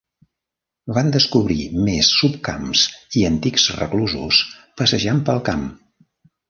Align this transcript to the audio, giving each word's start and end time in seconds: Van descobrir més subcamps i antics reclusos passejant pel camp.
Van 0.97 1.11
descobrir 1.15 1.59
més 1.89 2.09
subcamps 2.23 2.87
i 3.21 3.27
antics 3.31 3.69
reclusos 3.83 4.43
passejant 4.81 5.27
pel 5.31 5.49
camp. 5.53 5.73